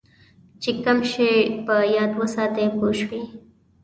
[0.61, 1.31] چې کم شی
[1.65, 3.21] په یاد وساتې پوه شوې!.